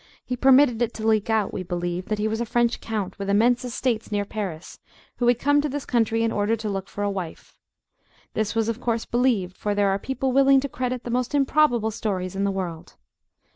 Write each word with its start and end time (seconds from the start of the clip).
He 0.25 0.35
permitted 0.35 0.81
it 0.81 0.95
to 0.95 1.05
leak 1.05 1.29
out, 1.29 1.53
we 1.53 1.61
believe, 1.61 2.07
that 2.07 2.17
he 2.17 2.27
was 2.27 2.41
a 2.41 2.45
French 2.47 2.81
count, 2.81 3.19
with 3.19 3.29
immense 3.29 3.63
estates 3.63 4.11
near 4.11 4.25
Paris, 4.25 4.79
who 5.17 5.27
had 5.27 5.37
come 5.37 5.61
to 5.61 5.69
this 5.69 5.85
country 5.85 6.23
in 6.23 6.31
order 6.31 6.55
to 6.55 6.69
look 6.69 6.87
for 6.87 7.03
a 7.03 7.11
wife. 7.11 7.59
This 8.33 8.55
was 8.55 8.67
of 8.67 8.81
course 8.81 9.05
believed, 9.05 9.55
for 9.55 9.75
there 9.75 9.89
are 9.89 9.99
people 9.99 10.31
willing 10.31 10.59
to 10.61 10.67
credit 10.67 11.03
the 11.03 11.11
most 11.11 11.35
improbable 11.35 11.91
stories 11.91 12.35
in 12.35 12.45
the 12.45 12.49
world. 12.51 12.95